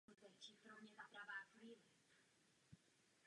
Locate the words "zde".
0.53-0.71